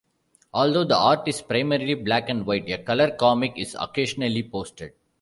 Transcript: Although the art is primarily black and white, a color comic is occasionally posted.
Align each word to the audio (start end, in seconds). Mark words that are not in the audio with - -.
Although 0.51 0.85
the 0.85 0.97
art 0.97 1.27
is 1.27 1.43
primarily 1.43 1.93
black 1.93 2.27
and 2.27 2.47
white, 2.47 2.67
a 2.71 2.79
color 2.79 3.11
comic 3.11 3.53
is 3.55 3.77
occasionally 3.79 4.41
posted. 4.41 4.93